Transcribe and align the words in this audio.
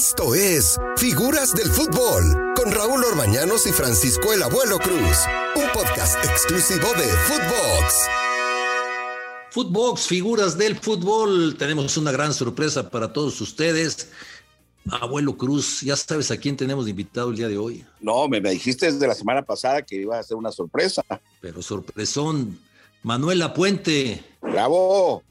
Esto 0.00 0.34
es 0.34 0.80
Figuras 0.96 1.52
del 1.52 1.68
Fútbol 1.68 2.54
con 2.56 2.72
Raúl 2.72 3.04
Orbañanos 3.04 3.66
y 3.66 3.70
Francisco 3.70 4.32
el 4.32 4.42
Abuelo 4.42 4.78
Cruz, 4.78 5.18
un 5.54 5.70
podcast 5.74 6.24
exclusivo 6.24 6.88
de 6.94 7.04
Footbox. 7.04 8.08
Footbox, 9.50 10.06
figuras 10.06 10.56
del 10.56 10.78
fútbol. 10.78 11.54
Tenemos 11.58 11.98
una 11.98 12.12
gran 12.12 12.32
sorpresa 12.32 12.88
para 12.88 13.12
todos 13.12 13.38
ustedes. 13.42 14.08
Abuelo 14.90 15.36
Cruz, 15.36 15.82
ya 15.82 15.96
sabes 15.96 16.30
a 16.30 16.38
quién 16.38 16.56
tenemos 16.56 16.88
invitado 16.88 17.28
el 17.28 17.36
día 17.36 17.48
de 17.48 17.58
hoy. 17.58 17.84
No, 18.00 18.26
me, 18.26 18.40
me 18.40 18.52
dijiste 18.52 18.90
desde 18.90 19.06
la 19.06 19.14
semana 19.14 19.42
pasada 19.42 19.82
que 19.82 19.96
iba 19.96 20.18
a 20.18 20.22
ser 20.22 20.38
una 20.38 20.50
sorpresa. 20.50 21.04
Pero 21.42 21.60
sorpresón, 21.60 22.58
Manuela 23.02 23.52
Puente. 23.52 24.24
Bravo, 24.40 25.22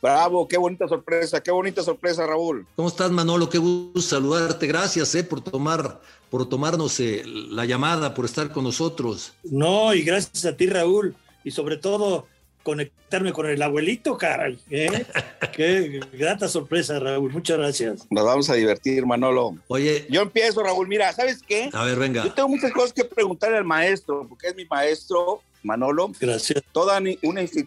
bravo, 0.00 0.48
qué 0.48 0.56
bonita 0.56 0.88
sorpresa, 0.88 1.42
qué 1.42 1.50
bonita 1.50 1.82
sorpresa, 1.82 2.26
Raúl. 2.26 2.66
¿Cómo 2.76 2.88
estás, 2.88 3.10
Manolo? 3.10 3.48
Qué 3.48 3.58
gusto 3.58 4.00
saludarte. 4.00 4.66
Gracias 4.66 5.14
eh, 5.14 5.24
por 5.24 5.40
tomar, 5.40 6.00
por 6.30 6.48
tomarnos 6.48 6.98
eh, 7.00 7.22
la 7.24 7.64
llamada, 7.64 8.14
por 8.14 8.24
estar 8.24 8.52
con 8.52 8.64
nosotros. 8.64 9.34
No, 9.44 9.94
y 9.94 10.02
gracias 10.02 10.44
a 10.44 10.56
ti, 10.56 10.66
Raúl, 10.66 11.14
y 11.44 11.50
sobre 11.50 11.76
todo 11.76 12.26
conectarme 12.62 13.32
con 13.32 13.46
el 13.46 13.60
abuelito, 13.62 14.16
caray. 14.18 14.58
¿eh? 14.70 15.06
Qué 15.56 16.00
grata 16.12 16.48
sorpresa, 16.48 16.98
Raúl. 16.98 17.32
Muchas 17.32 17.58
gracias. 17.58 18.06
Nos 18.10 18.24
vamos 18.24 18.50
a 18.50 18.54
divertir, 18.54 19.06
Manolo. 19.06 19.56
Oye, 19.68 20.06
Yo 20.10 20.22
empiezo, 20.22 20.62
Raúl. 20.62 20.88
Mira, 20.88 21.12
¿sabes 21.12 21.42
qué? 21.46 21.70
a 21.72 21.84
ver, 21.84 21.98
venga. 21.98 22.24
Yo 22.24 22.32
tengo 22.32 22.48
muchas 22.48 22.72
cosas 22.72 22.92
que 22.92 23.04
preguntarle 23.04 23.58
al 23.58 23.64
maestro, 23.64 24.26
porque 24.28 24.48
es 24.48 24.56
mi 24.56 24.64
maestro, 24.66 25.42
Manolo. 25.62 26.12
Gracias. 26.20 26.62
Toda 26.72 27.00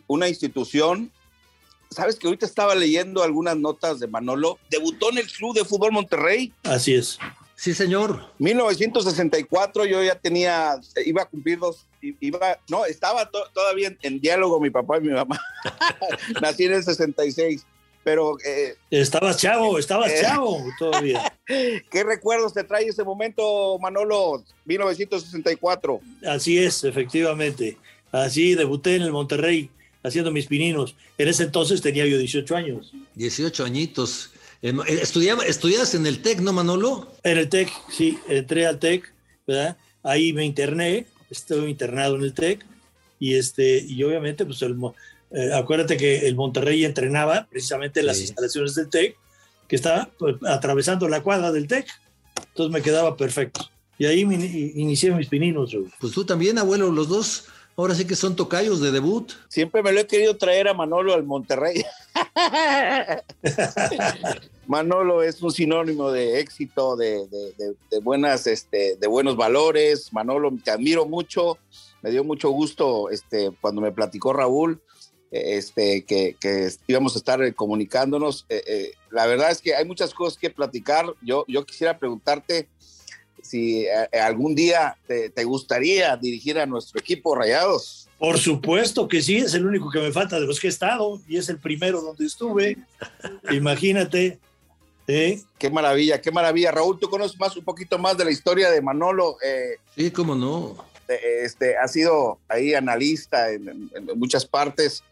una 0.08 0.28
institución. 0.28 1.12
¿Sabes 1.94 2.16
que 2.18 2.28
ahorita 2.28 2.46
estaba 2.46 2.76
leyendo 2.76 3.24
algunas 3.24 3.56
notas 3.58 4.00
de 4.00 4.08
Manolo? 4.08 4.58
Debutó 4.70 5.12
en 5.12 5.20
el 5.20 5.28
Club 5.32 5.56
de 5.56 5.64
Fútbol 5.66 5.92
Monterrey. 5.92 6.52
Así 6.64 6.94
es. 6.94 7.18
Sí, 7.56 7.74
señor. 7.74 8.26
1964 8.40 9.86
yo 9.86 10.04
ya 10.04 10.16
tenía, 10.16 10.76
iba 11.06 11.22
a 11.22 11.26
cumplir 11.26 11.60
dos, 11.60 11.86
iba, 12.02 12.58
no, 12.70 12.86
estaba 12.86 13.30
to- 13.30 13.48
todavía 13.54 13.88
en, 13.90 13.98
en 14.02 14.20
diálogo 14.20 14.60
mi 14.60 14.70
papá 14.70 14.98
y 14.98 15.02
mi 15.02 15.10
mamá. 15.14 15.40
Nací 16.42 16.66
en 16.66 16.74
el 16.74 16.84
66, 16.84 17.66
pero 18.04 18.36
eh, 18.46 18.76
Estabas 18.90 19.38
chavo, 19.38 19.78
estabas 19.80 20.12
Eh. 20.12 20.20
chavo 20.22 20.62
todavía. 20.78 21.32
¿qué 21.48 22.04
recuerdos 22.04 22.54
te 22.54 22.64
trae 22.64 22.86
ese 22.88 23.04
momento, 23.04 23.78
Manolo? 23.80 24.44
1964. 24.66 26.02
Así 26.28 26.58
es, 26.58 26.84
efectivamente. 26.84 27.78
Así 28.12 28.56
debuté 28.56 28.96
en 28.96 29.04
el 29.04 29.12
Monterrey 29.12 29.70
haciendo 30.04 30.32
mis 30.32 30.48
pininos. 30.48 30.96
En 31.18 31.28
ese 31.28 31.44
entonces 31.44 31.82
tenía 31.82 32.06
yo 32.06 32.18
18 32.18 32.56
años. 32.56 32.92
18 33.16 33.64
añitos. 33.66 34.32
Eh, 34.62 34.74
estudiaba, 35.02 35.44
¿Estudias 35.46 35.94
en 35.96 36.06
el 36.06 36.22
TEC, 36.22 36.40
no, 36.40 36.54
Manolo? 36.54 37.12
En 37.24 37.38
el 37.38 37.50
TEC, 37.50 37.70
sí, 37.90 38.18
entré 38.30 38.66
al 38.66 38.80
TEC, 38.80 39.12
¿verdad? 39.48 39.78
Ahí 40.04 40.34
me 40.34 40.46
interné, 40.46 41.06
estuve 41.30 41.70
internado 41.70 42.16
en 42.16 42.24
el 42.24 42.34
TEC 42.34 42.66
y 43.20 43.36
este 43.36 43.80
y 43.80 44.02
obviamente 44.04 44.46
pues 44.46 44.62
el, 44.62 44.76
eh, 45.32 45.52
acuérdate 45.54 45.98
que 45.98 46.28
el 46.28 46.36
Monterrey 46.36 46.84
entrenaba 46.86 47.48
precisamente 47.50 48.02
en 48.02 48.06
las 48.08 48.18
Sí. 48.18 48.24
instalaciones 48.24 48.76
del 48.76 48.90
TEC, 48.90 49.16
que 49.68 49.76
estaba 49.76 50.10
pues, 50.20 50.36
atravesando 50.48 51.08
la 51.10 51.22
cuadra 51.24 51.52
del 51.52 51.68
TEC. 51.68 51.88
Entonces 52.50 52.72
me 52.74 52.82
quedaba 52.82 53.16
perfecto. 53.18 53.70
Y 53.98 54.06
ahí 54.06 54.26
me 54.26 54.36
ini- 54.36 54.72
inicié 54.76 55.12
mis 55.12 55.28
pininos. 55.28 55.76
Pues 56.00 56.14
tú 56.14 56.26
también, 56.26 56.58
abuelo, 56.58 56.92
los 56.92 57.08
dos. 57.08 57.46
Ahora 57.76 57.96
sí 57.96 58.06
que 58.06 58.16
son 58.16 58.36
tocayos 58.36 58.80
de 58.82 58.92
debut. 58.92 59.32
Siempre 59.50 59.82
me 59.82 59.92
lo 59.92 60.00
he 60.00 60.06
querido 60.08 60.38
traer 60.38 60.68
a 60.68 60.74
Manolo 60.76 61.14
al 61.14 61.24
Monterrey. 61.24 61.84
Manolo 64.68 65.24
es 65.24 65.42
un 65.42 65.52
sinónimo 65.52 66.12
de 66.12 66.40
éxito, 66.40 66.96
de, 66.96 67.28
de- 67.28 68.00
buenas, 68.00 68.48
este, 68.48 68.96
de 68.96 69.08
buenos 69.08 69.36
valores. 69.36 70.14
Manolo, 70.14 70.52
te 70.64 70.72
admiro 70.72 71.06
mucho. 71.06 71.58
Me 72.02 72.12
dio 72.12 72.24
mucho 72.24 72.50
gusto 72.52 73.10
este, 73.10 73.52
cuando 73.62 73.82
me 73.82 73.92
platicó 73.92 74.34
Raúl 74.34 74.82
este, 75.32 76.06
que, 76.06 76.36
que 76.40 76.70
íbamos 76.88 77.16
a 77.16 77.18
estar 77.18 77.42
eh, 77.42 77.54
comunicándonos. 77.54 78.46
Eh, 78.50 78.64
eh, 78.68 78.92
la 79.10 79.26
verdad 79.26 79.52
es 79.52 79.62
que 79.62 79.76
hay 79.76 79.86
muchas 79.86 80.14
cosas 80.14 80.38
que 80.38 80.50
platicar. 80.52 81.08
Yo, 81.22 81.44
yo 81.48 81.66
quisiera 81.66 81.98
preguntarte 81.98 82.70
si 83.44 83.86
eh, 83.86 84.20
algún 84.20 84.56
día 84.56 84.98
te, 85.06 85.30
te 85.30 85.44
gustaría 85.44 86.18
dirigir 86.18 86.58
a 86.58 86.66
nuestro 86.66 87.00
equipo 87.00 87.36
Rayados. 87.36 88.10
Por 88.18 88.40
supuesto 88.40 89.08
que 89.08 89.22
sí, 89.22 89.36
es 89.38 89.54
el 89.54 89.66
único 89.66 89.92
que 89.92 90.00
me 90.00 90.12
falta 90.12 90.40
de 90.40 90.48
los 90.48 90.60
que 90.60 90.68
he 90.68 90.70
estado 90.70 91.22
y 91.28 91.38
es 91.38 91.50
el 91.50 91.58
primero 91.60 92.02
donde 92.02 92.26
estuve. 92.26 92.78
Imagínate. 93.52 94.40
¿eh? 95.08 95.42
Qué 95.60 95.70
maravilla, 95.70 96.22
qué 96.22 96.32
maravilla. 96.32 96.72
Raúl, 96.72 96.98
tú 97.00 97.10
conoces 97.10 97.38
más 97.40 97.56
un 97.58 97.64
poquito 97.66 97.98
más 97.98 98.18
de 98.18 98.26
la 98.26 98.32
historia 98.32 98.70
de 98.72 98.82
Manolo. 98.82 99.38
eh, 99.46 99.76
Sí, 99.96 100.10
cómo 100.12 100.36
no. 100.36 100.78
este, 101.44 101.78
ha 101.78 101.88
sido 101.88 102.40
ahí 102.48 102.74
analista 102.74 103.52
en, 103.52 103.68
en- 103.68 103.90
en 104.10 104.18
muchas 104.20 104.46
partes 104.46 105.04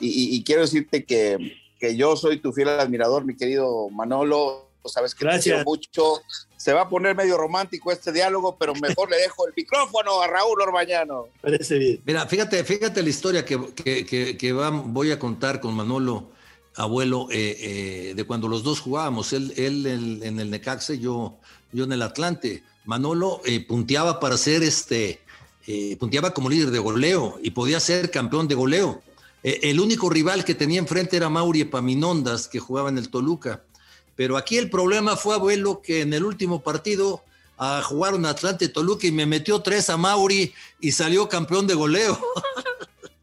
y, 0.00 0.08
y- 0.08 0.36
y 0.36 0.44
quiero 0.44 0.60
decirte 0.62 1.04
que, 1.04 1.54
que 1.80 1.96
yo 1.96 2.16
soy 2.16 2.38
tu 2.38 2.52
fiel 2.52 2.68
admirador, 2.68 3.24
mi 3.24 3.34
querido 3.36 3.88
Manolo. 3.88 4.67
Sabes 4.84 5.14
que 5.14 5.18
te 5.20 5.24
Gracias. 5.26 5.44
quiero 5.44 5.64
mucho. 5.64 6.22
Se 6.56 6.72
va 6.72 6.82
a 6.82 6.88
poner 6.88 7.14
medio 7.14 7.36
romántico 7.36 7.92
este 7.92 8.10
diálogo, 8.12 8.56
pero 8.58 8.74
mejor 8.74 9.10
le 9.10 9.16
dejo 9.18 9.46
el 9.46 9.52
micrófono 9.56 10.20
a 10.22 10.26
Raúl 10.26 10.60
Orbañano. 10.62 11.26
Parece 11.42 11.78
bien. 11.78 12.00
Mira, 12.04 12.26
fíjate, 12.26 12.64
fíjate 12.64 13.02
la 13.02 13.08
historia 13.10 13.44
que, 13.44 13.72
que- 13.74 14.04
que- 14.06 14.36
que 14.36 14.52
va- 14.52 14.70
voy 14.70 15.10
a 15.12 15.18
contar 15.18 15.60
con 15.60 15.74
Manolo, 15.74 16.30
abuelo, 16.74 17.28
eh, 17.30 17.56
eh, 18.10 18.14
de 18.14 18.24
cuando 18.24 18.48
los 18.48 18.62
dos 18.62 18.80
jugábamos. 18.80 19.32
Él, 19.32 19.52
él 19.56 19.86
en, 19.86 20.22
en 20.22 20.40
el 20.40 20.50
Necaxe, 20.50 20.98
yo, 20.98 21.36
yo 21.72 21.84
en 21.84 21.92
el 21.92 22.02
Atlante. 22.02 22.62
Manolo 22.86 23.40
eh, 23.44 23.60
punteaba 23.66 24.18
para 24.18 24.36
ser 24.38 24.62
este, 24.62 25.20
eh, 25.66 25.96
punteaba 25.98 26.32
como 26.32 26.48
líder 26.48 26.70
de 26.70 26.78
goleo 26.78 27.38
y 27.42 27.50
podía 27.50 27.78
ser 27.80 28.10
campeón 28.10 28.48
de 28.48 28.54
goleo. 28.54 29.02
Eh, 29.42 29.60
el 29.64 29.78
único 29.80 30.08
rival 30.10 30.44
que 30.44 30.54
tenía 30.54 30.78
enfrente 30.80 31.16
era 31.16 31.28
Mauri 31.28 31.60
Epaminondas, 31.60 32.48
que 32.48 32.58
jugaba 32.58 32.88
en 32.88 32.98
el 32.98 33.10
Toluca. 33.10 33.62
Pero 34.18 34.36
aquí 34.36 34.58
el 34.58 34.68
problema 34.68 35.16
fue, 35.16 35.36
abuelo, 35.36 35.80
que 35.80 36.00
en 36.00 36.12
el 36.12 36.24
último 36.24 36.60
partido 36.60 37.22
a 37.56 37.82
jugaron 37.82 38.26
Atlante 38.26 38.68
Toluca 38.68 39.06
y 39.06 39.12
me 39.12 39.26
metió 39.26 39.60
tres 39.62 39.88
a 39.90 39.96
Mauri 39.96 40.52
y 40.80 40.90
salió 40.90 41.28
campeón 41.28 41.66
de 41.68 41.74
goleo. 41.74 42.18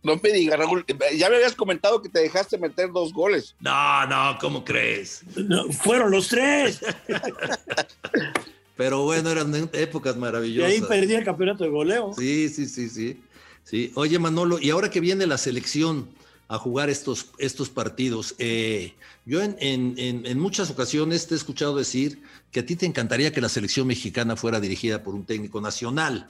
No 0.03 0.19
me 0.22 0.31
digas, 0.31 0.59
Raúl, 0.59 0.85
ya 1.17 1.31
me 1.31 1.38
habías 1.38 1.55
comentado 1.55 2.00
que 2.00 2.09
te 2.09 2.19
dejaste 2.19 2.59
meter 2.59 2.91
dos 2.91 3.11
goles. 3.11 3.55
No, 3.59 4.05
no, 4.05 4.38
¿cómo 4.39 4.63
crees? 4.63 5.23
No, 5.35 5.67
fueron 5.72 6.11
los 6.11 6.28
tres. 6.28 6.79
Pero 8.78 9.01
bueno, 9.01 9.31
eran 9.31 9.51
épocas 9.73 10.16
Y 10.16 10.19
maravillosas. 10.19 10.72
ahí 10.72 10.81
perdí 10.81 11.16
el 11.16 11.23
campeonato 11.25 11.63
de 11.63 11.72
goleo. 11.72 12.13
Sí, 12.16 12.50
sí, 12.50 12.67
sí, 12.67 12.88
sí. 12.88 13.19
Sí, 13.63 13.91
oye 13.95 14.19
Manolo, 14.19 14.59
y 14.59 14.69
ahora 14.69 14.91
que 14.91 15.00
viene 15.00 15.25
la 15.25 15.39
selección 15.39 16.07
a 16.47 16.57
jugar 16.59 16.89
estos, 16.89 17.28
estos 17.39 17.69
partidos, 17.69 18.35
eh, 18.38 18.94
yo 19.25 19.41
en, 19.41 19.56
en- 19.59 20.25
en- 20.25 20.39
muchas 20.39 20.69
ocasiones 20.69 21.25
te 21.28 21.33
he 21.33 21.38
escuchado 21.38 21.75
decir 21.75 22.22
que 22.51 22.59
a 22.59 22.66
ti 22.66 22.75
te 22.75 22.85
encantaría 22.85 23.31
que 23.31 23.41
la 23.41 23.50
selección 23.50 23.88
mexicana 23.88 24.35
fuera 24.35 24.59
dirigida 24.59 25.01
por 25.01 25.16
un 25.16 25.25
técnico 25.25 25.59
nacional, 25.59 26.29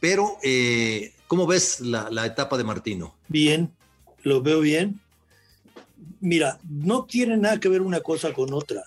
pero 0.00 0.36
eh, 0.42 1.12
¿cómo 1.28 1.46
ves 1.46 1.80
la, 1.80 2.10
la 2.10 2.26
etapa 2.26 2.58
de 2.58 2.64
Martino? 2.64 3.14
Bien, 3.28 3.70
lo 4.22 4.42
veo 4.42 4.60
bien. 4.60 5.00
Mira, 6.20 6.58
no 6.68 7.04
tiene 7.04 7.36
nada 7.36 7.58
que 7.58 7.68
ver 7.70 7.80
una 7.80 8.00
cosa 8.00 8.32
con 8.34 8.52
otra, 8.52 8.82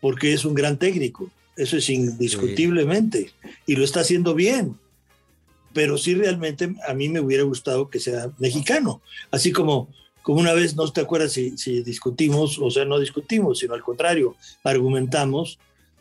porque 0.00 0.32
es 0.32 0.44
un 0.44 0.54
gran 0.54 0.78
técnico, 0.78 1.30
eso 1.56 1.76
es 1.76 1.90
indiscutiblemente, 1.90 3.32
y 3.66 3.74
lo 3.74 3.84
está 3.84 4.00
haciendo 4.00 4.34
bien. 4.34 4.78
Pero 5.72 5.98
sí 5.98 6.14
realmente 6.14 6.74
a 6.86 6.94
mí 6.94 7.08
me 7.08 7.20
hubiera 7.20 7.44
gustado 7.44 7.88
que 7.88 8.00
sea 8.00 8.30
mexicano, 8.38 9.00
así 9.30 9.52
como, 9.52 9.88
como 10.22 10.40
una 10.40 10.52
vez, 10.52 10.74
no 10.74 10.90
te 10.90 11.00
acuerdas 11.00 11.32
si, 11.32 11.56
si 11.56 11.82
discutimos, 11.82 12.58
o 12.58 12.70
sea, 12.70 12.84
no 12.84 12.98
discutimos, 12.98 13.58
sino 13.58 13.74
al 13.74 13.82
contrario, 13.82 14.36
argumentamos 14.64 15.58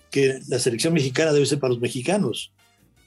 que 0.09 0.39
la 0.47 0.59
selección 0.59 0.93
mexicana 0.93 1.33
debe 1.33 1.45
ser 1.45 1.59
para 1.59 1.73
los 1.73 1.81
mexicanos. 1.81 2.51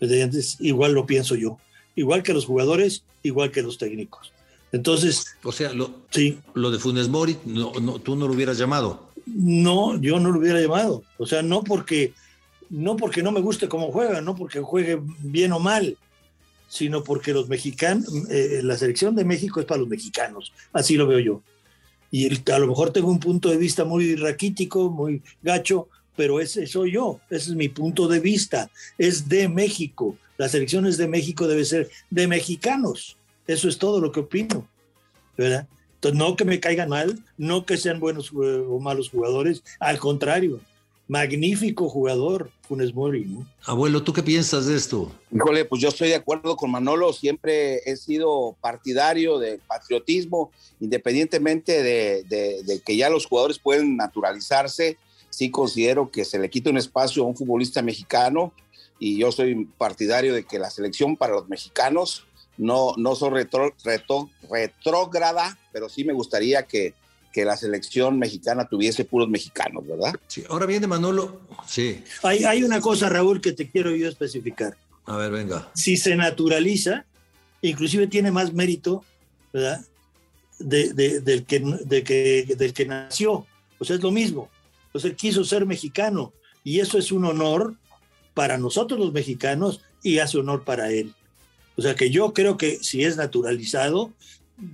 Entonces, 0.00 0.56
igual 0.61 0.93
lo 0.93 1.06
pienso 1.06 1.35
yo, 1.35 1.59
igual 1.97 2.23
que 2.23 2.32
los 2.32 2.47
jugadores, 2.47 3.05
igual 3.23 3.50
que 3.50 3.62
los 3.62 3.79
técnicos. 3.79 4.32
Entonces, 4.73 5.26
O 5.43 5.53
sea, 5.53 5.73
lo, 5.73 5.91
sí, 6.11 6.38
lo 6.55 6.70
de 6.70 6.79
Funes 6.79 7.08
Mori, 7.08 7.37
no, 7.44 7.73
no, 7.81 7.99
tú 7.99 8.17
no 8.17 8.26
lo 8.26 8.35
hubieras 8.35 8.56
llamado. 8.56 9.11
no, 9.26 10.00
yo 10.00 10.19
no 10.19 10.31
lo 10.31 10.38
hubiera 10.38 10.61
llamado. 10.61 11.03
O 11.19 11.26
sea, 11.26 11.43
no 11.43 11.62
porque 11.62 12.15
no 12.70 12.97
porque 12.97 13.23
no 13.23 13.32
me 13.32 13.41
guste 13.43 13.69
cómo 13.69 13.93
juega, 13.93 14.23
no 14.23 14.35
porque 14.35 14.61
juegue 14.61 14.99
bien 15.20 15.53
o 15.53 15.58
mal, 15.58 15.99
sino 16.73 17.05
porque 17.05 17.35
los 17.35 17.51
mexicanos, 17.51 18.07
eh, 18.31 18.61
la 18.63 18.79
selección 18.79 19.15
de 19.15 19.27
México 19.27 19.61
es 19.61 19.67
para 19.67 19.81
los 19.81 19.91
mexicanos, 19.91 20.55
así 20.73 20.97
lo 20.97 21.07
veo 21.07 21.19
yo. 21.19 21.43
Y 22.11 22.35
a 22.51 22.59
lo 22.59 22.67
mejor 22.67 22.95
tengo 22.95 23.11
un 23.11 23.21
punto 23.21 23.51
de 23.51 23.59
vista 23.59 23.85
muy 23.85 24.17
raquítico, 24.17 24.89
muy 24.89 25.21
gacho, 25.43 25.89
pero 26.17 26.41
ese 26.41 26.67
soy 26.67 26.93
yo, 26.93 27.21
ese 27.29 27.51
es 27.51 27.57
mi 27.57 27.69
punto 27.69 28.09
de 28.09 28.21
vista, 28.21 28.71
es 28.97 29.29
de 29.29 29.51
México. 29.51 30.17
La 30.39 30.49
selección 30.49 30.87
es 30.87 30.97
de 30.97 31.09
México, 31.09 31.47
debe 31.47 31.67
ser 31.67 31.91
de 32.09 32.27
mexicanos. 32.27 33.19
Eso 33.47 33.69
es 33.69 33.77
todo 33.77 34.01
lo 34.01 34.11
que 34.11 34.21
opino, 34.21 34.67
¿verdad? 35.37 35.69
Entonces, 35.97 36.19
no 36.19 36.37
que 36.37 36.47
me 36.47 36.59
caigan 36.59 36.89
mal, 36.89 37.23
no 37.37 37.67
que 37.67 37.77
sean 37.77 38.01
buenos 38.01 38.29
eh, 38.29 38.65
o 38.67 38.81
malos 38.81 39.11
jugadores, 39.11 39.63
al 39.79 39.99
contrario, 39.99 40.59
magnífico 41.09 41.89
jugador, 41.89 42.51
Funes 42.63 42.95
Mori. 42.95 43.25
¿no? 43.25 43.47
Abuelo, 43.65 44.03
¿tú 44.03 44.13
qué 44.13 44.23
piensas 44.23 44.67
de 44.67 44.77
esto? 44.77 45.13
Híjole, 45.35 45.65
pues 45.65 45.83
yo 45.83 45.89
estoy 45.89 46.09
de 46.09 46.15
acuerdo 46.15 46.57
con 46.57 46.71
Manolo, 46.71 47.13
siempre 47.13 47.81
he 47.85 47.97
sido 47.97 48.57
partidario 48.61 49.39
del 49.39 49.59
patriotismo, 49.61 50.51
independientemente 50.81 51.83
de, 51.83 52.23
de, 52.25 52.63
de 52.63 52.81
que 52.81 52.97
ya 52.97 53.11
los 53.11 53.27
jugadores 53.27 53.59
pueden 53.59 53.97
naturalizarse, 53.97 54.97
sí 55.31 55.51
considero 55.51 56.11
que 56.11 56.25
se 56.25 56.39
le 56.39 56.51
quita 56.51 56.71
un 56.71 56.79
espacio 56.79 57.23
a 57.23 57.27
un 57.27 57.37
futbolista 57.37 57.83
mexicano 57.83 58.53
y 58.99 59.19
yo 59.19 59.33
soy 59.33 59.67
partidario 59.79 60.33
de 60.33 60.45
que 60.45 60.59
la 60.59 60.71
selección 60.71 61.17
para 61.17 61.35
los 61.35 61.49
mexicanos 61.49 62.25
no, 62.57 62.93
no 62.97 63.15
son 63.15 63.35
retro, 63.35 63.75
retro, 63.85 64.31
retrógrada, 64.49 65.59
pero 65.73 65.89
sí 65.89 66.05
me 66.05 66.13
gustaría 66.13 66.63
que, 66.65 66.95
que 67.32 67.44
la 67.44 67.56
selección 67.56 68.19
mexicana 68.19 68.69
tuviese 68.69 69.05
puros 69.05 69.29
mexicanos, 69.29 69.87
¿verdad? 69.87 70.14
Sí, 70.26 70.44
ahora 70.49 70.67
viene 70.67 70.87
Manolo. 70.87 71.40
Sí. 71.67 72.02
Hay, 72.23 72.44
hay 72.44 72.62
una 72.62 72.81
cosa, 72.81 73.08
Raúl, 73.08 73.40
que 73.40 73.52
te 73.52 73.70
quiero 73.70 73.90
yo 73.96 74.08
especificar. 74.08 74.76
A 75.06 75.17
ver, 75.17 75.32
venga. 75.32 75.70
Si 75.75 75.96
se 75.96 76.14
naturaliza, 76.14 77.06
inclusive 77.62 78.06
tiene 78.06 78.31
más 78.31 78.52
mérito, 78.52 79.05
¿verdad? 79.52 79.84
De, 80.58 80.93
de, 80.93 81.20
del, 81.20 81.44
que, 81.44 81.61
de 81.61 82.05
que, 82.05 82.55
del 82.56 82.73
que 82.73 82.87
nació. 82.87 83.46
O 83.79 83.84
sea, 83.84 83.96
es 83.96 84.02
lo 84.02 84.11
mismo. 84.11 84.49
O 84.93 84.99
sea, 84.99 85.12
quiso 85.14 85.44
ser 85.44 85.67
mexicano. 85.67 86.32
Y 86.62 86.81
eso 86.81 86.99
es 86.99 87.11
un 87.11 87.25
honor 87.25 87.75
para 88.34 88.58
nosotros 88.58 89.00
los 89.00 89.12
mexicanos 89.12 89.82
y 90.02 90.19
hace 90.19 90.38
honor 90.38 90.64
para 90.64 90.90
él. 90.90 91.14
O 91.76 91.82
sea 91.82 91.94
que 91.94 92.11
yo 92.11 92.32
creo 92.32 92.56
que 92.56 92.79
si 92.82 93.05
es 93.05 93.17
naturalizado, 93.17 94.12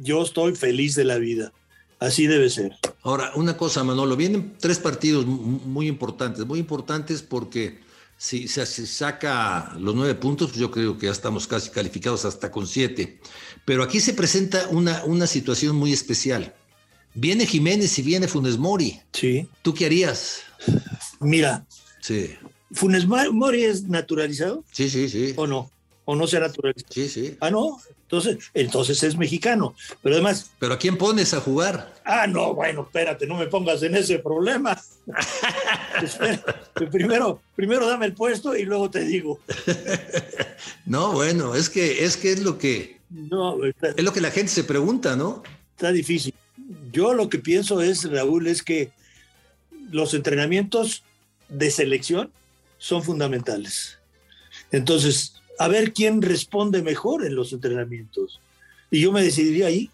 yo 0.00 0.22
estoy 0.22 0.54
feliz 0.54 0.94
de 0.94 1.04
la 1.04 1.18
vida. 1.18 1.52
Así 2.00 2.26
debe 2.26 2.48
ser. 2.48 2.76
Ahora, 3.02 3.32
una 3.34 3.56
cosa, 3.56 3.82
Manolo, 3.82 4.16
vienen 4.16 4.54
tres 4.58 4.78
partidos 4.78 5.26
muy 5.26 5.88
importantes, 5.88 6.46
muy 6.46 6.60
importantes 6.60 7.22
porque 7.22 7.80
si 8.16 8.48
se 8.48 8.66
saca 8.66 9.74
los 9.78 9.94
nueve 9.94 10.14
puntos, 10.14 10.48
pues 10.48 10.60
yo 10.60 10.70
creo 10.70 10.98
que 10.98 11.06
ya 11.06 11.12
estamos 11.12 11.46
casi 11.46 11.70
calificados 11.70 12.24
hasta 12.24 12.50
con 12.50 12.66
siete. 12.66 13.20
Pero 13.64 13.82
aquí 13.82 14.00
se 14.00 14.14
presenta 14.14 14.66
una, 14.70 15.04
una 15.04 15.26
situación 15.26 15.76
muy 15.76 15.92
especial. 15.92 16.54
Viene 17.14 17.46
Jiménez 17.46 17.98
y 17.98 18.02
viene 18.02 18.28
Funes 18.28 18.58
Mori. 18.58 19.00
Sí. 19.12 19.48
¿Tú 19.62 19.74
qué 19.74 19.86
harías? 19.86 20.40
Mira. 21.20 21.66
Sí. 22.00 22.30
¿Funes 22.72 23.06
Mori 23.06 23.64
es 23.64 23.84
naturalizado? 23.84 24.64
Sí, 24.72 24.88
sí, 24.90 25.08
sí. 25.08 25.32
¿O 25.36 25.46
no? 25.46 25.70
¿O 26.10 26.16
no 26.16 26.26
se 26.26 26.40
naturalizado? 26.40 26.90
Sí, 26.90 27.06
sí. 27.06 27.36
Ah, 27.38 27.50
no. 27.50 27.78
Entonces, 28.04 28.38
entonces 28.54 29.02
es 29.02 29.18
mexicano. 29.18 29.74
Pero 30.02 30.14
además. 30.14 30.50
¿Pero 30.58 30.72
a 30.72 30.78
quién 30.78 30.96
pones 30.96 31.34
a 31.34 31.40
jugar? 31.40 32.00
Ah, 32.02 32.26
no, 32.26 32.54
bueno, 32.54 32.80
espérate, 32.80 33.26
no 33.26 33.36
me 33.36 33.46
pongas 33.46 33.82
en 33.82 33.94
ese 33.94 34.18
problema. 34.18 34.80
Espera, 36.02 36.42
primero, 36.90 37.42
primero 37.54 37.86
dame 37.86 38.06
el 38.06 38.14
puesto 38.14 38.56
y 38.56 38.64
luego 38.64 38.88
te 38.88 39.04
digo. 39.04 39.38
no, 40.86 41.12
bueno, 41.12 41.54
es 41.54 41.68
que 41.68 42.02
es 42.02 42.16
que 42.16 42.32
es 42.32 42.40
lo 42.40 42.56
que. 42.56 43.00
No, 43.10 43.62
está, 43.62 43.88
es 43.88 44.02
lo 44.02 44.14
que 44.14 44.22
la 44.22 44.30
gente 44.30 44.50
se 44.50 44.64
pregunta, 44.64 45.14
¿no? 45.14 45.42
Está 45.76 45.92
difícil. 45.92 46.32
Yo 46.90 47.12
lo 47.12 47.28
que 47.28 47.38
pienso 47.38 47.82
es, 47.82 48.10
Raúl, 48.10 48.46
es 48.46 48.62
que 48.62 48.92
los 49.90 50.14
entrenamientos 50.14 51.02
de 51.50 51.70
selección 51.70 52.32
son 52.78 53.02
fundamentales. 53.02 53.98
Entonces, 54.70 55.37
a 55.58 55.68
ver 55.68 55.92
quién 55.92 56.22
responde 56.22 56.82
mejor 56.82 57.26
en 57.26 57.34
los 57.34 57.52
entrenamientos. 57.52 58.40
Y 58.90 59.00
yo 59.00 59.12
me 59.12 59.22
decidiría 59.22 59.66
ahí. 59.66 59.90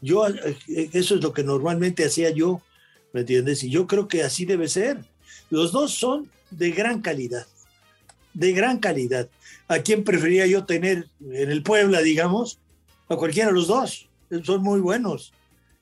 Yo, 0.00 0.26
eso 0.26 1.14
es 1.14 1.22
lo 1.22 1.32
que 1.32 1.44
normalmente 1.44 2.04
hacía 2.04 2.30
yo, 2.30 2.60
¿me 3.12 3.20
entiendes? 3.20 3.62
Y 3.62 3.70
yo 3.70 3.86
creo 3.86 4.08
que 4.08 4.22
así 4.22 4.44
debe 4.44 4.68
ser. 4.68 4.98
Los 5.50 5.70
dos 5.70 5.94
son 5.94 6.28
de 6.50 6.70
gran 6.70 7.00
calidad, 7.02 7.46
de 8.34 8.52
gran 8.52 8.78
calidad. 8.78 9.28
¿A 9.68 9.78
quién 9.78 10.02
prefería 10.02 10.46
yo 10.46 10.64
tener 10.64 11.08
en 11.20 11.50
el 11.50 11.62
Puebla, 11.62 12.00
digamos? 12.02 12.58
A 13.08 13.16
cualquiera 13.16 13.48
de 13.48 13.54
los 13.54 13.68
dos. 13.68 14.08
Son 14.44 14.62
muy 14.62 14.80
buenos. 14.80 15.32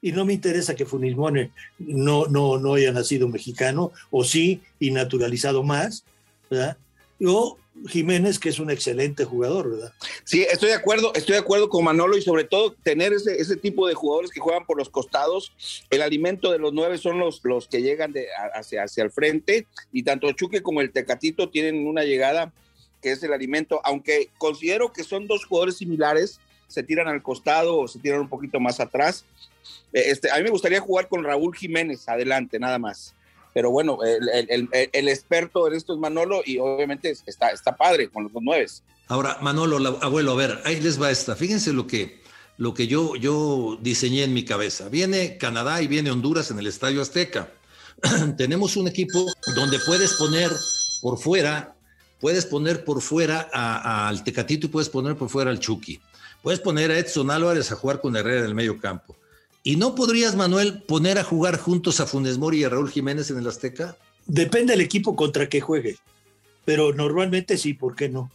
Y 0.03 0.13
no 0.13 0.25
me 0.25 0.33
interesa 0.33 0.75
que 0.75 0.87
Funismone 0.87 1.53
no, 1.79 2.27
no, 2.27 2.59
no 2.59 2.75
haya 2.75 2.93
nacido 2.93 3.29
mexicano, 3.29 3.93
o 4.11 4.25
sí, 4.25 4.63
y 4.79 4.91
naturalizado 4.91 5.63
más, 5.63 6.05
¿verdad? 6.51 6.77
O 7.25 7.59
Jiménez, 7.87 8.39
que 8.39 8.49
es 8.49 8.59
un 8.59 8.71
excelente 8.71 9.25
jugador, 9.25 9.71
¿verdad? 9.71 9.93
Sí, 10.25 10.43
estoy 10.51 10.71
de 10.71 10.75
acuerdo, 10.75 11.13
estoy 11.15 11.35
de 11.35 11.41
acuerdo 11.41 11.69
con 11.69 11.85
Manolo 11.85 12.17
y 12.17 12.23
sobre 12.23 12.45
todo 12.45 12.75
tener 12.83 13.13
ese, 13.13 13.41
ese 13.41 13.57
tipo 13.57 13.87
de 13.87 13.95
jugadores 13.95 14.31
que 14.31 14.41
juegan 14.41 14.67
por 14.67 14.77
los 14.77 14.91
costados. 14.91 15.53
El 15.89 16.03
alimento 16.03 16.51
de 16.51 16.59
los 16.59 16.73
nueve 16.73 16.99
son 16.99 17.19
los, 17.19 17.41
los 17.45 17.69
que 17.69 17.83
llegan 17.83 18.13
de, 18.13 18.27
hacia, 18.55 18.85
hacia 18.85 19.05
el 19.05 19.11
frente 19.11 19.67
y 19.93 20.03
tanto 20.03 20.31
Chuque 20.33 20.63
como 20.63 20.81
el 20.81 20.93
Tecatito 20.93 21.49
tienen 21.49 21.87
una 21.87 22.05
llegada 22.05 22.53
que 23.01 23.13
es 23.13 23.23
el 23.23 23.33
alimento, 23.33 23.81
aunque 23.85 24.29
considero 24.37 24.93
que 24.93 25.05
son 25.05 25.27
dos 25.27 25.47
jugadores 25.47 25.79
similares, 25.79 26.39
se 26.69 26.83
tiran 26.83 27.09
al 27.09 27.23
costado 27.23 27.79
o 27.79 27.89
se 27.89 27.99
tiran 27.99 28.21
un 28.21 28.29
poquito 28.29 28.61
más 28.61 28.79
atrás. 28.79 29.25
Este, 29.93 30.31
a 30.31 30.37
mí 30.37 30.43
me 30.43 30.51
gustaría 30.51 30.81
jugar 30.81 31.09
con 31.09 31.25
Raúl 31.25 31.57
Jiménez 31.57 32.07
adelante, 32.09 32.59
nada 32.59 32.79
más 32.79 33.15
pero 33.53 33.71
bueno, 33.71 33.99
el, 34.05 34.29
el, 34.29 34.69
el, 34.73 34.91
el, 34.93 35.09
experto 35.09 35.67
en 35.67 35.75
esto 35.75 35.95
es 35.95 35.99
Manolo 35.99 36.43
y 36.45 36.59
obviamente 36.59 37.15
está, 37.27 37.51
está 37.51 37.77
padre 37.77 38.09
con 38.09 38.25
los 38.25 38.33
dos 38.33 38.43
nueves. 38.43 38.83
Ahora, 39.09 39.39
Manolo, 39.41 39.79
la, 39.79 39.91
abuelo, 40.01 40.33
a 40.33 40.37
ver, 40.37 40.61
ahí 40.65 40.81
les 40.81 41.01
va 41.01 41.11
esta. 41.11 41.35
Fíjense 41.35 41.73
lo 41.73 41.87
que, 41.87 42.21
lo 42.59 42.75
que 42.75 42.87
yo, 42.87 43.17
yo 43.17 43.77
diseñé 43.81 44.23
en 44.23 44.33
mi 44.33 44.45
cabeza. 44.45 44.89
Viene 44.89 45.37
Canadá 45.37 45.83
y 45.83 45.89
viene 45.89 46.11
Honduras 46.11 46.51
en 46.51 46.59
el 46.59 46.67
Estadio 46.67 47.03
Azteca. 47.03 47.51
Tenemos 48.37 48.77
un 48.77 48.87
equipo 48.87 49.27
donde 49.57 49.79
puedes 49.81 50.15
poner 50.15 50.51
por 51.03 51.19
fuera, 51.19 51.75
puedes 52.21 52.47
poner 52.47 52.85
por 52.85 53.01
fuera 53.03 53.49
al 53.53 54.23
Tecatito 54.23 54.67
y 54.67 54.71
puedes 54.71 54.89
poner 54.89 55.17
por 55.17 55.29
fuera 55.29 55.51
al 55.51 55.59
Chucky. 55.59 56.01
Puedes 56.43 56.61
poner 56.61 56.91
a 56.91 56.99
Edson 56.99 57.31
Álvarez 57.31 57.71
a 57.73 57.77
jugar 57.77 58.01
con 58.01 58.17
Herrera 58.17 58.43
del 58.43 58.55
medio 58.55 58.79
campo. 58.79 59.17
¿Y 59.63 59.77
no 59.77 59.95
podrías, 59.95 60.37
Manuel, 60.37 60.83
poner 60.83 61.19
a 61.19 61.25
jugar 61.25 61.59
juntos 61.59 62.01
a 62.01 62.07
Funes 62.07 62.39
Mori 62.39 62.61
y 62.61 62.65
a 62.65 62.71
Raúl 62.71 62.91
Jiménez 62.91 63.31
en 63.31 63.39
el 63.39 63.47
Azteca? 63.47 63.97
Depende 64.27 64.73
del 64.73 64.81
equipo 64.81 65.15
contra 65.17 65.49
que 65.49 65.61
juegue, 65.61 65.99
pero 66.65 66.95
normalmente 66.95 67.59
sí, 67.59 67.75
¿por 67.75 67.95
qué 67.95 68.09
no? 68.09 68.31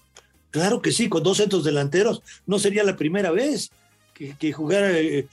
Claro 0.51 0.81
que 0.81 0.92
sí, 0.92 1.10
con 1.10 1.24
dos 1.24 1.38
centros 1.38 1.63
delanteros 1.63 2.22
no 2.45 2.60
sería 2.60 2.83
la 2.83 2.95
primera 2.95 3.31
vez 3.31 3.72
que, 4.13 4.54
jugara 4.54 4.98
eh, 4.98 5.27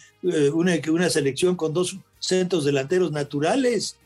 una, 0.53 0.75
una, 0.91 1.09
selección 1.09 1.55
con 1.55 1.73
dos 1.73 1.97
centros 2.19 2.65
delanteros 2.65 3.13
naturales. 3.13 3.97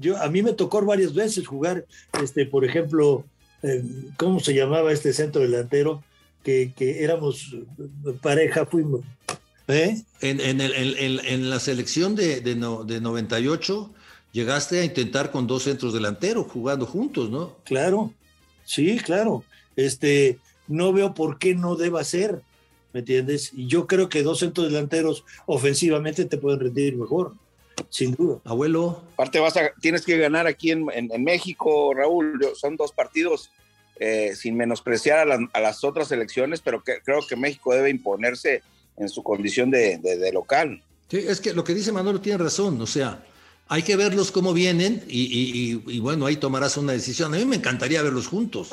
Yo, 0.00 0.16
a 0.16 0.30
mí 0.30 0.42
me 0.42 0.54
tocó 0.54 0.82
varias 0.82 1.12
veces 1.12 1.46
jugar, 1.46 1.84
este, 2.22 2.46
por 2.46 2.64
ejemplo, 2.64 3.24
eh, 3.62 3.84
¿cómo 4.16 4.40
se 4.40 4.54
llamaba 4.54 4.92
este 4.92 5.12
centro 5.12 5.42
delantero? 5.42 6.02
Que 6.42 6.72
éramos 6.78 7.54
pareja, 8.20 8.66
fuimos, 8.66 9.02
¿Eh? 9.68 10.02
En, 10.20 10.40
en, 10.40 10.60
el, 10.60 10.96
en, 10.98 11.24
en, 11.24 11.50
la 11.50 11.60
selección 11.60 12.16
de, 12.16 12.40
de, 12.40 12.56
no, 12.56 12.84
de, 12.84 13.00
98 13.00 13.92
llegaste 14.32 14.80
a 14.80 14.84
intentar 14.84 15.30
con 15.30 15.46
dos 15.46 15.64
centros 15.64 15.92
delanteros 15.92 16.46
jugando 16.50 16.86
juntos, 16.86 17.30
¿no? 17.30 17.56
Claro, 17.64 18.12
sí, 18.64 18.98
claro. 18.98 19.44
Este, 19.76 20.38
no 20.66 20.92
veo 20.92 21.14
por 21.14 21.38
qué 21.38 21.54
no 21.54 21.76
deba 21.76 22.02
ser, 22.02 22.42
¿me 22.92 23.00
entiendes? 23.00 23.52
Y 23.54 23.66
yo 23.68 23.86
creo 23.86 24.08
que 24.08 24.22
dos 24.22 24.40
centros 24.40 24.68
delanteros 24.68 25.24
ofensivamente 25.46 26.24
te 26.24 26.38
pueden 26.38 26.60
rendir 26.60 26.96
mejor, 26.96 27.34
sin 27.88 28.14
duda. 28.14 28.40
Abuelo. 28.44 29.04
Aparte 29.14 29.38
vas 29.38 29.56
a, 29.56 29.70
tienes 29.80 30.04
que 30.04 30.18
ganar 30.18 30.46
aquí 30.46 30.72
en, 30.72 30.86
México, 31.22 31.94
Raúl, 31.94 32.40
son 32.56 32.76
dos 32.76 32.92
partidos. 32.92 33.50
Eh, 34.00 34.34
sin 34.34 34.56
menospreciar 34.56 35.18
a, 35.20 35.24
la, 35.24 35.48
a, 35.52 35.60
las 35.60 35.84
otras 35.84 36.08
selecciones, 36.08 36.60
pero 36.60 36.82
que, 36.82 37.00
creo 37.04 37.20
que 37.24 37.36
México 37.36 37.72
debe 37.72 37.90
imponerse 37.90 38.62
en 38.96 39.08
su 39.08 39.22
condición 39.22 39.70
de, 39.70 39.98
de, 39.98 40.16
de, 40.16 40.32
local. 40.32 40.82
Sí, 41.10 41.18
es 41.18 41.40
que 41.40 41.52
lo 41.52 41.64
que 41.64 41.74
dice 41.74 41.92
Manolo 41.92 42.20
tiene 42.20 42.38
razón, 42.38 42.80
o 42.80 42.86
sea, 42.86 43.24
hay 43.68 43.82
que 43.82 43.96
verlos 43.96 44.30
cómo 44.30 44.52
vienen 44.52 45.02
y, 45.08 45.22
y, 45.22 45.82
y, 45.86 45.98
bueno, 46.00 46.26
ahí 46.26 46.36
tomarás 46.36 46.76
una 46.76 46.92
decisión. 46.92 47.34
A 47.34 47.38
mí 47.38 47.44
me 47.44 47.56
encantaría 47.56 48.02
verlos 48.02 48.26
juntos, 48.26 48.68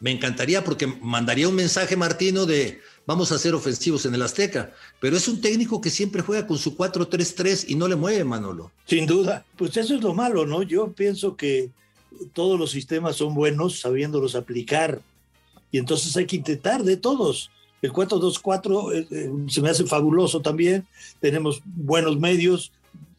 me 0.00 0.12
encantaría 0.12 0.62
porque 0.62 0.86
mandaría 0.86 1.48
un 1.48 1.56
mensaje, 1.56 1.96
Martino, 1.96 2.46
de 2.46 2.80
vamos 3.06 3.32
a 3.32 3.38
ser 3.38 3.54
ofensivos 3.54 4.06
en 4.06 4.14
el 4.14 4.22
Azteca, 4.22 4.72
pero 5.00 5.16
es 5.16 5.28
un 5.28 5.40
técnico 5.40 5.80
que 5.80 5.90
siempre 5.90 6.22
juega 6.22 6.46
con 6.46 6.58
su 6.58 6.76
4-3-3 6.76 7.64
y 7.68 7.74
no 7.74 7.88
le 7.88 7.96
mueve, 7.96 8.24
Manolo. 8.24 8.70
Sin 8.86 9.06
duda, 9.06 9.44
pues 9.56 9.76
eso 9.76 9.96
es 9.96 10.02
lo 10.02 10.14
malo, 10.14 10.46
¿no? 10.46 10.62
Yo 10.62 10.92
pienso 10.92 11.36
que 11.36 11.70
todos 12.32 12.58
los 12.58 12.70
sistemas 12.70 13.16
son 13.16 13.34
buenos 13.34 13.80
sabiéndolos 13.80 14.34
aplicar 14.34 15.00
y 15.70 15.78
entonces 15.78 16.16
hay 16.16 16.26
que 16.26 16.36
intentar 16.36 16.84
de 16.84 16.96
todos. 16.96 17.50
El 17.84 17.92
4-2-4 17.92 18.94
eh, 18.94 19.06
eh, 19.10 19.30
se 19.48 19.60
me 19.60 19.68
hace 19.68 19.84
fabuloso 19.84 20.40
también. 20.40 20.86
Tenemos 21.20 21.60
buenos 21.66 22.18
medios, 22.18 22.72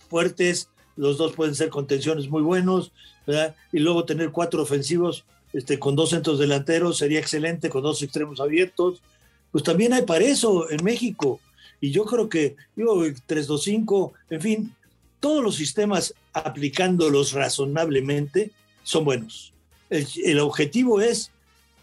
fuertes, 0.09 0.69
los 0.95 1.19
dos 1.19 1.33
pueden 1.33 1.53
ser 1.53 1.69
contenciones 1.69 2.27
muy 2.29 2.41
buenos, 2.41 2.91
¿verdad? 3.27 3.55
Y 3.71 3.77
luego 3.77 4.05
tener 4.05 4.31
cuatro 4.31 4.63
ofensivos 4.63 5.23
este, 5.53 5.77
con 5.77 5.95
dos 5.95 6.09
centros 6.09 6.39
delanteros 6.39 6.97
sería 6.97 7.19
excelente, 7.19 7.69
con 7.69 7.83
dos 7.83 8.01
extremos 8.01 8.39
abiertos. 8.39 9.03
Pues 9.51 9.63
también 9.63 9.93
hay 9.93 10.01
para 10.01 10.25
eso 10.25 10.67
en 10.71 10.83
México. 10.83 11.39
Y 11.79 11.91
yo 11.91 12.05
creo 12.05 12.27
que, 12.27 12.55
yo, 12.75 13.05
3-2-5, 13.05 14.13
en 14.31 14.41
fin, 14.41 14.75
todos 15.19 15.43
los 15.43 15.57
sistemas 15.57 16.15
aplicándolos 16.33 17.33
razonablemente 17.33 18.51
son 18.81 19.05
buenos. 19.05 19.53
El, 19.91 20.07
el, 20.23 20.39
objetivo 20.39 21.01
es 21.01 21.29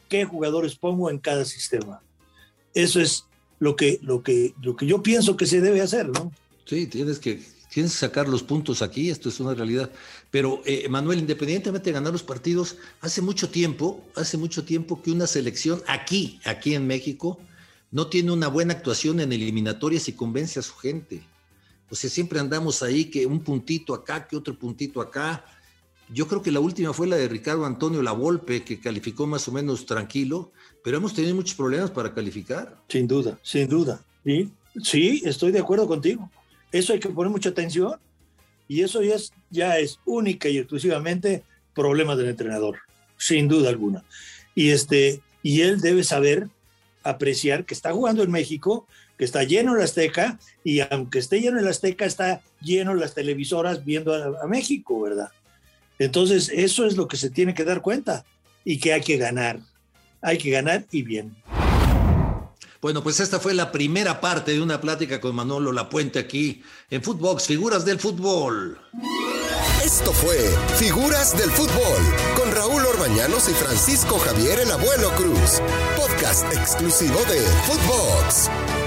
qué 0.08 0.24
jugadores 0.24 0.74
pongo 0.74 1.10
en 1.10 1.20
cada 1.20 1.44
sistema. 1.44 2.02
Eso 2.74 3.00
es 3.00 3.24
lo 3.58 3.76
que, 3.76 3.98
lo 4.02 4.22
que, 4.22 4.54
lo 4.62 4.76
que 4.76 4.86
yo 4.86 5.02
pienso 5.02 5.36
que 5.36 5.46
se 5.46 5.60
debe 5.60 5.80
hacer, 5.80 6.08
¿no? 6.08 6.32
Sí, 6.64 6.86
tienes 6.86 7.18
que, 7.18 7.42
tienes 7.72 7.92
que 7.92 7.98
sacar 7.98 8.28
los 8.28 8.42
puntos 8.42 8.82
aquí, 8.82 9.10
esto 9.10 9.28
es 9.28 9.38
una 9.40 9.54
realidad. 9.54 9.90
Pero, 10.30 10.62
eh, 10.64 10.88
Manuel, 10.88 11.20
independientemente 11.20 11.90
de 11.90 11.94
ganar 11.94 12.12
los 12.12 12.22
partidos, 12.22 12.76
hace 13.00 13.22
mucho 13.22 13.50
tiempo, 13.50 14.04
hace 14.14 14.36
mucho 14.36 14.64
tiempo 14.64 15.02
que 15.02 15.10
una 15.10 15.26
selección 15.26 15.82
aquí, 15.86 16.40
aquí 16.44 16.74
en 16.74 16.86
México, 16.86 17.38
no 17.90 18.06
tiene 18.06 18.32
una 18.32 18.48
buena 18.48 18.72
actuación 18.72 19.20
en 19.20 19.32
eliminatorias 19.32 20.08
y 20.08 20.12
convence 20.12 20.58
a 20.58 20.62
su 20.62 20.74
gente. 20.74 21.22
O 21.90 21.94
sea, 21.94 22.08
siempre 22.08 22.40
andamos 22.40 22.82
ahí, 22.82 23.04
que 23.04 23.26
un 23.26 23.40
puntito 23.40 23.92
acá, 23.94 24.26
que 24.26 24.34
otro 24.34 24.58
puntito 24.58 25.00
acá. 25.00 25.44
Yo 26.12 26.28
creo 26.28 26.42
que 26.42 26.50
la 26.50 26.60
última 26.60 26.92
fue 26.92 27.06
la 27.06 27.16
de 27.16 27.26
Ricardo 27.26 27.64
Antonio 27.64 28.02
Lavolpe, 28.02 28.62
que 28.62 28.78
calificó 28.78 29.26
más 29.26 29.48
o 29.48 29.52
menos 29.52 29.86
tranquilo, 29.86 30.52
pero 30.84 30.98
hemos 30.98 31.14
tenido 31.14 31.34
muchos 31.34 31.56
problemas 31.56 31.90
para 31.90 32.12
calificar. 32.12 32.76
Sin 32.88 33.08
duda, 33.08 33.38
sin 33.42 33.66
duda. 33.68 34.04
Sí, 34.24 34.50
sí, 34.82 35.22
estoy 35.24 35.52
de 35.52 35.60
acuerdo 35.60 35.86
contigo. 35.86 36.30
Eso 36.70 36.92
hay 36.92 37.00
que 37.00 37.08
poner 37.08 37.30
mucha 37.30 37.48
atención 37.48 37.94
y 38.68 38.82
eso 38.82 39.02
ya 39.02 39.14
es, 39.14 39.32
ya 39.50 39.78
es 39.78 40.00
única 40.04 40.48
y 40.50 40.58
exclusivamente 40.58 41.44
problema 41.74 42.14
del 42.14 42.28
entrenador, 42.28 42.78
sin 43.16 43.48
duda 43.48 43.70
alguna. 43.70 44.04
Y, 44.54 44.70
este, 44.70 45.22
y 45.42 45.62
él 45.62 45.80
debe 45.80 46.04
saber 46.04 46.48
apreciar 47.04 47.64
que 47.64 47.74
está 47.74 47.90
jugando 47.92 48.22
en 48.22 48.30
México, 48.30 48.86
que 49.16 49.24
está 49.24 49.44
lleno 49.44 49.74
el 49.74 49.82
Azteca 49.82 50.38
y 50.62 50.80
aunque 50.80 51.20
esté 51.20 51.40
lleno 51.40 51.58
el 51.58 51.68
Azteca, 51.68 52.04
está 52.04 52.42
lleno 52.60 52.94
las 52.94 53.14
televisoras 53.14 53.84
viendo 53.84 54.14
a 54.14 54.46
México, 54.46 55.00
¿verdad? 55.00 55.30
Entonces, 55.98 56.50
eso 56.52 56.86
es 56.86 56.96
lo 56.96 57.08
que 57.08 57.16
se 57.16 57.30
tiene 57.30 57.54
que 57.54 57.64
dar 57.64 57.82
cuenta 57.82 58.24
y 58.64 58.78
que 58.78 58.92
hay 58.92 59.02
que 59.02 59.16
ganar. 59.16 59.60
Hay 60.20 60.38
que 60.38 60.50
ganar 60.50 60.86
y 60.90 61.02
bien. 61.02 61.34
Bueno, 62.80 63.02
pues 63.04 63.20
esta 63.20 63.38
fue 63.38 63.54
la 63.54 63.70
primera 63.70 64.20
parte 64.20 64.52
de 64.52 64.60
una 64.60 64.80
plática 64.80 65.20
con 65.20 65.36
Manolo 65.36 65.70
Lapuente 65.70 66.18
aquí 66.18 66.62
en 66.90 67.00
Footbox, 67.00 67.46
Figuras 67.46 67.84
del 67.84 68.00
Fútbol. 68.00 68.76
Esto 69.84 70.12
fue 70.12 70.36
Figuras 70.78 71.36
del 71.38 71.50
Fútbol 71.50 72.02
con 72.36 72.50
Raúl 72.50 72.84
Orbañanos 72.84 73.48
y 73.48 73.52
Francisco 73.52 74.18
Javier 74.18 74.58
el 74.60 74.70
Abuelo 74.72 75.10
Cruz, 75.16 75.60
podcast 75.96 76.52
exclusivo 76.52 77.20
de 77.24 77.40
Footbox. 77.66 78.81